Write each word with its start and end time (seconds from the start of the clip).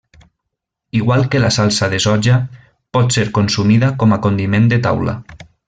Igual 0.89 1.29
que 1.29 1.37
la 1.37 1.51
salsa 1.51 1.87
de 1.87 1.99
soja, 2.05 2.39
potser 2.97 3.29
consumida 3.39 3.93
com 4.05 4.17
a 4.17 4.21
condiment 4.27 4.67
de 4.73 4.83
taula. 4.89 5.17